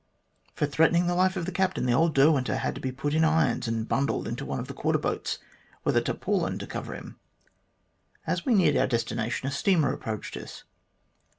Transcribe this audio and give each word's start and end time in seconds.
For 0.55 0.65
threatening 0.65 1.05
the 1.05 1.13
life 1.13 1.37
of 1.37 1.45
the 1.45 1.51
captain, 1.51 1.85
the 1.85 1.93
old 1.93 2.15
Derwenter 2.15 2.57
had 2.57 2.73
to 2.73 2.81
be 2.81 2.91
put 2.91 3.13
in 3.13 3.23
irons 3.23 3.67
and 3.67 3.87
bundled 3.87 4.27
into 4.27 4.47
one 4.47 4.59
of 4.59 4.67
the 4.67 4.73
quarter 4.73 4.97
boats, 4.97 5.37
with 5.83 5.95
a 5.95 6.01
tarpaulin 6.01 6.57
to 6.57 6.65
cover 6.65 6.95
him. 6.95 7.19
As 8.25 8.43
we 8.43 8.55
neared 8.55 8.77
our 8.77 8.87
destination 8.87 9.47
a 9.47 9.51
steamer 9.51 9.93
approached 9.93 10.35
us. 10.37 10.63